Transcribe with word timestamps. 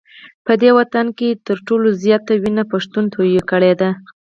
په 0.45 0.53
دې 0.61 0.69
وطن 0.77 1.05
کي 1.17 1.29
تر 1.47 1.57
ټولو 1.67 1.87
زیاته 2.03 2.33
وینه 2.41 2.63
پښتون 2.71 3.03
توی 3.13 3.31
کړې 3.51 3.73
ده 3.81 3.89